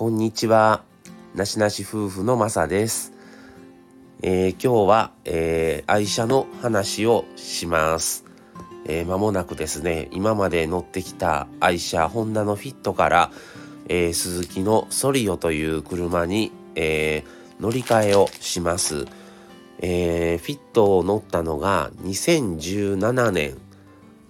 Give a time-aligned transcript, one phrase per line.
[0.00, 0.82] こんにちは。
[1.34, 3.12] なしなし夫婦のまさです。
[4.22, 8.24] えー、今日は、えー、愛車の話をします。
[8.86, 13.30] えー、間もなくですね、今まで乗ってきた愛車、ホンダのフィットから、
[13.90, 17.22] えー、鈴木のソリオという車に、え、
[17.60, 19.04] 乗り換えをします。
[19.80, 23.58] え、フィットを乗ったのが2017年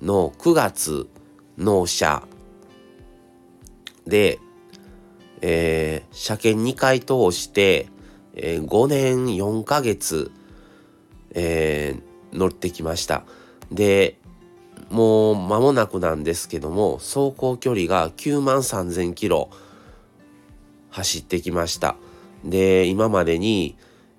[0.03, 1.09] の9月
[1.59, 2.25] 納車
[4.05, 4.41] で、
[5.43, 7.89] えー、車検2回通して、
[8.35, 10.31] えー、5年4ヶ月、
[11.35, 13.25] えー、乗ってきました。
[13.71, 14.19] で、
[14.91, 19.51] もう間もなくなんですけども、走行距離が9万3000キロ
[20.91, 21.97] 走ってきました。
[22.45, 23.77] で、今までに、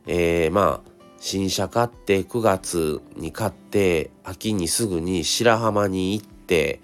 [0.08, 6.82] えー、まあ、新車買って9月に買って秋にすぐに白浜に行って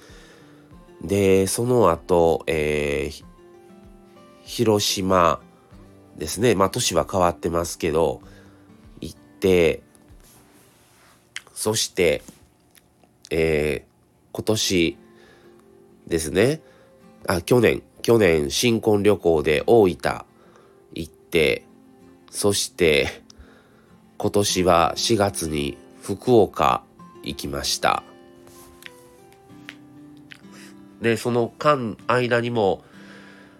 [1.02, 3.26] でその後、えー、
[4.48, 5.42] 広島
[6.17, 6.56] ですね。
[6.56, 8.22] まあ都市は変わってますけど
[9.02, 9.84] 行って
[11.53, 12.23] そして
[13.30, 14.98] えー、今年
[16.08, 16.62] ですね。
[17.28, 20.25] あ去年去年新婚旅行で大分
[20.95, 21.66] 行って
[22.31, 23.22] そして
[24.18, 26.84] 今年は4月に福岡
[27.22, 28.02] 行きました。
[31.02, 32.81] でその間間にも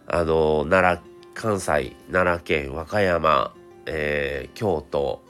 [0.08, 3.54] あの奈良関西奈良県和歌山、
[3.86, 5.22] えー、京都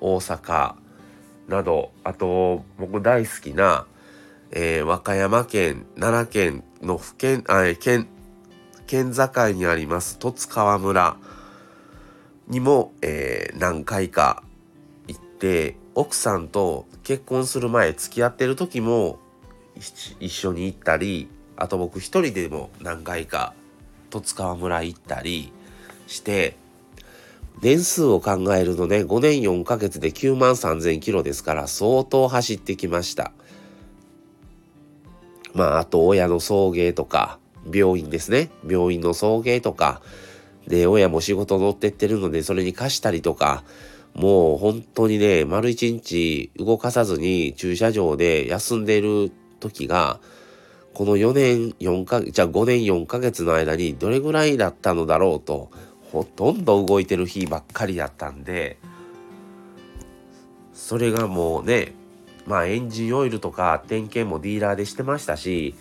[0.00, 0.74] 大阪
[1.48, 3.86] などあと僕大好きな、
[4.50, 8.08] えー、和歌山県奈良県の府県あ県
[8.86, 11.16] 県境にあります十津川村
[12.48, 14.42] にも、えー、何回か
[15.06, 19.18] 行って奥さんと結婚する前付き合ってる時も
[19.76, 23.54] 一緒に行ったりあと僕一人でも何回か
[24.14, 25.52] 十津川村行ったり
[26.06, 26.56] して
[27.62, 33.32] 年数を考えるとね5年4ヶ月で9万3000キロですから相当走ってきました。
[35.54, 37.38] まああと親の送迎とか
[37.72, 38.50] 病院ですね。
[38.68, 40.02] 病院の送迎とか
[40.66, 43.62] で親も仕事乗ってってるのでそれに貸したりとか
[44.14, 49.30] もう本当にね丸一日動かさずに駐車場で休んでる
[49.60, 50.20] 時が
[50.94, 55.70] この4年4かじゃあ5年4ヶ月の間にどれぐらいだったのだろうと
[56.12, 58.78] ほとんど動いてる日ばっかりだったんで
[60.72, 61.94] それがもうね
[62.46, 65.74] まあエンジンオイルとか点検もディーラーでしてましたし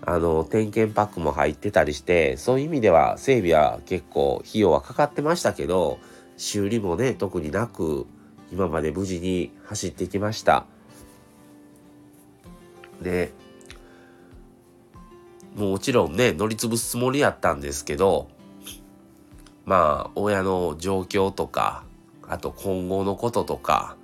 [0.00, 5.98] あの点検パックも入ってたりしてそういう意味では整備は結構費用はかかってましたけど
[6.38, 8.06] 修理もね特になく
[8.50, 10.64] 今まで無事に走ってきました。
[13.02, 13.32] で
[15.56, 18.28] もちろんね乗り潰すつもりやったんですけど
[19.64, 21.84] まあ親の状況とか
[22.28, 23.96] あと今後のこととか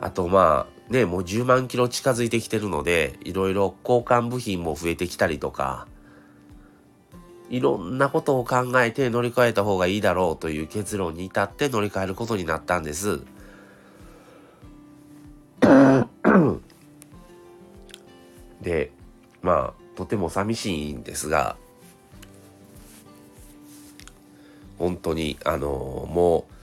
[0.00, 5.86] あとまあねもう10万キロ近づいてきてるのでいろいろ交換部品も増えてきたりとか
[7.50, 13.20] いろんなことを考えて乗り換えた方がいいだろうという結論に至って乗り換えることになったんです。
[18.62, 18.90] で
[19.42, 21.56] まあとても寂しいんですが
[24.78, 26.54] 本当にあのもう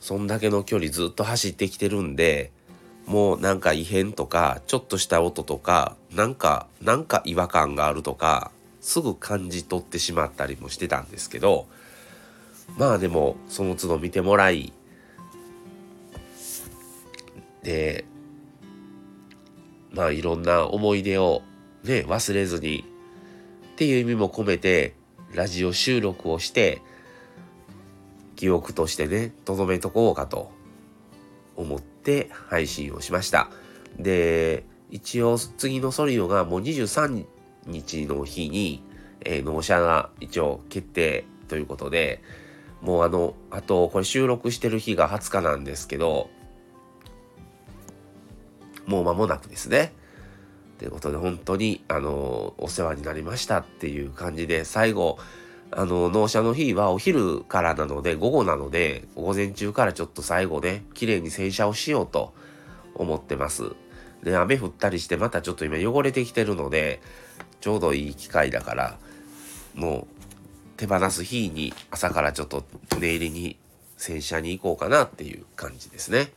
[0.00, 2.50] そんだけの距離ずっと走ってきてるんで
[3.06, 8.50] もうなんか異変とかちょっとした音とかなんかなんか違和感があるとか
[8.80, 11.66] すぐ感じ取ってしまったりもしてたんですけど
[12.76, 14.72] まあでもその都度見てもらい
[17.62, 18.04] で
[19.92, 21.42] まあいろんな思い出を
[21.84, 22.84] ね、忘れずに
[23.72, 24.94] っていう意味も込めて
[25.34, 26.82] ラジオ収録をして
[28.36, 30.52] 記憶としてね留めとこうかと
[31.56, 33.48] 思って配信をしました。
[33.98, 37.24] で一応次のソリオがもう23
[37.66, 38.82] 日の日に、
[39.20, 42.22] えー、納車が一応決定ということで
[42.80, 46.28] もうあのあとこれ収録してる日が20日なんですけど
[48.86, 49.92] もう間もなくですね。
[50.82, 55.16] ということで本当にあのお世話になりましたっていう感じで最後
[55.70, 62.34] あの納車の日はお昼からなので午後なので午前中からちょっと最後ね綺麗に洗車をしようと
[62.96, 63.76] 思ってます。
[64.24, 67.00] で雨降ったりしてまたちょっと今汚れてきてるので
[67.60, 68.98] ちょうどいい機会だから
[69.76, 70.06] もう
[70.76, 72.64] 手放す日に朝からちょっと
[72.98, 73.56] 寝入りに
[73.98, 76.32] 洗車に行こうかなっていう感じですね。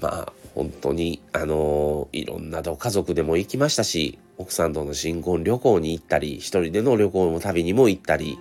[0.00, 8.38] まあ本当にあのいろんなと家族でも行きましたし奥さんとの新婚旅行に行ったり一人での旅行の旅にも行ったり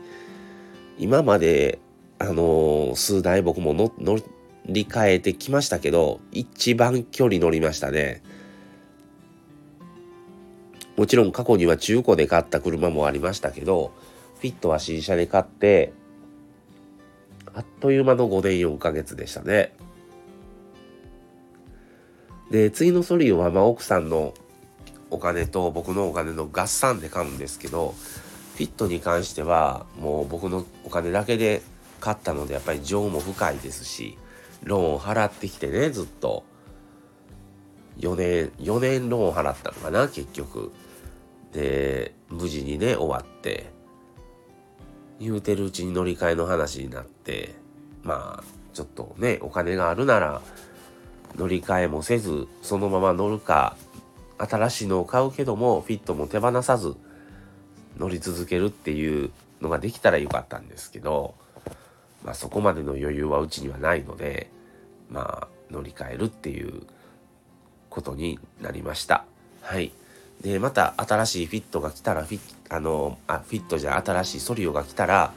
[0.97, 1.79] 今まで
[2.19, 3.91] あの数台僕も乗
[4.65, 8.23] り換えてきましたけど一番距離乗りましたね。
[10.95, 13.93] もちろん過去には中古で買った車もありましたけど
[14.41, 15.93] フィットは新車で買って
[17.53, 19.73] あっという間の5年4ヶ月でしたね。
[22.51, 24.33] で次のソリオはまあ奥さんの
[25.09, 27.95] お金と僕のお金の合算で買うんですけど
[28.55, 31.61] フィットに関してはもう僕のお金だけで
[31.99, 34.17] 買ったのでやっぱり情も深いですし
[34.63, 36.43] ローンを払ってきてねずっと。
[37.99, 40.71] 4年4年ローンを払ったのかな結局。
[41.51, 43.71] で無事にね終わって。
[45.19, 47.55] 言うてるうちに乗り換えの話になって
[48.03, 50.41] まあちょっとねお金があるなら
[51.37, 53.75] 乗り換えもせずそのまま乗るか
[54.37, 56.95] 新しいのを買うけどもフィットも手放さず
[57.97, 59.31] 乗り続けるっていう
[59.61, 61.33] のができたらよかったんですけど、
[62.23, 64.49] まあ、そこまでの余裕はうちにはないので
[65.09, 66.83] まあ乗り換えるっていう
[67.89, 69.25] ことになりました。
[69.61, 69.91] はい。
[70.41, 75.33] で、また新しいフィットが来たら、フィッあの、あ、フィットじゃ新しいソリオが来たら、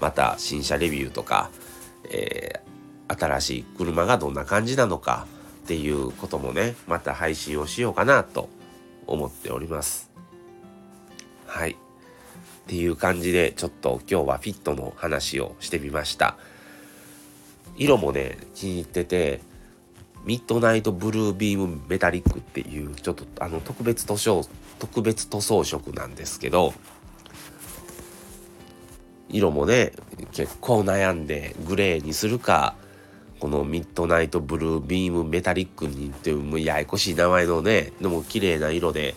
[0.00, 1.50] また新車レビューとか、
[2.10, 5.26] えー、新しい車がどんな感じなのか
[5.66, 8.48] っていうこともね、また配信をしようかなと
[9.08, 10.12] 思っております。
[11.44, 11.72] はい。
[11.72, 11.74] っ
[12.68, 16.36] ていう感じで、ちょっと今日はフィットの話をしてみました。
[17.76, 19.40] 色もね、気に入ってて、
[20.24, 24.44] ミッドナイトブルービームメタリックっていうちょっとあの特別塗装
[24.80, 26.74] 特別塗装色なんですけど
[29.28, 29.92] 色もね
[30.32, 32.74] 結構悩んでグレーにするか
[33.38, 39.14] このミッドナイトブルービームメタリックにっていうややこしい名前のねでも綺麗な色で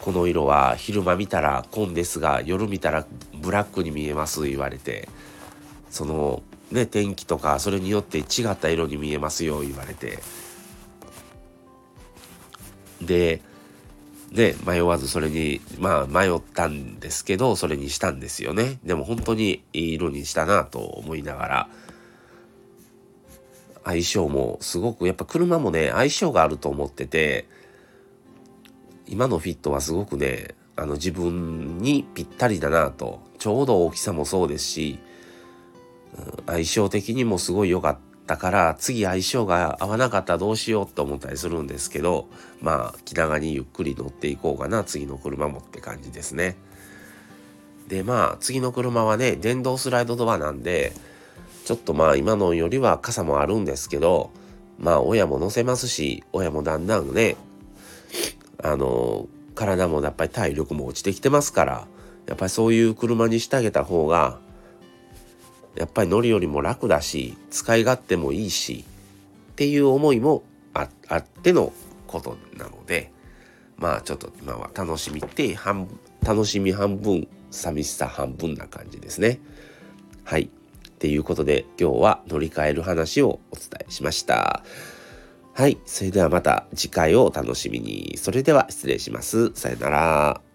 [0.00, 3.06] この色は昼間見たら紺ですが夜見たら
[3.40, 5.08] ブラックに見えます言われて。
[5.90, 10.20] そのね、天気とかそれによって違った色に見えますよ言われて。
[13.02, 13.42] で
[14.30, 18.78] ね迷わずそれにまあ迷ったんですけどそれにしたんですよね。
[18.84, 21.68] でも本当にいい色にしたなと思いながら
[23.84, 27.46] 相性もすごくやっぱ車もね相性があると思ってて
[29.06, 34.98] 今のフィットはすごくねあの自分にぴったりだなとちょうど大きさもそうですし
[36.46, 42.28] 相性的にもすごい良かったから次相性が合わなかったらどうしようと思ったりするんですけど
[42.60, 46.56] まあ気長にゆっくり乗っていこうかな次の車もって感じですね。
[47.88, 50.92] でまあ次の車はね電動スライドドアなんで
[51.64, 54.30] ちょっとまあ今のよりは傘もあるんですけど
[54.78, 57.36] まあ親も乗せますし親もだんだんね
[58.62, 61.86] あの体もやっぱり体力も落ちてきてますから
[62.26, 64.38] やっぱりそういう車にしてあげた方が
[65.76, 68.84] やっぱり乗るよりも楽だし使い勝手もいいし
[69.52, 70.42] っていう思いも
[70.72, 71.72] あっての
[72.06, 73.12] ことなので
[73.76, 75.88] まあちょっと今は楽しみって半
[76.22, 79.40] 楽しみ半分寂しさ半分な感じですね。
[80.24, 80.50] はい。
[81.00, 84.62] っていうことで今日は乗り換える話をお伝えしました。
[85.54, 85.78] はい。
[85.86, 88.18] それではまた次回をお楽しみに。
[88.18, 89.50] それでは失礼します。
[89.54, 90.49] さよなら。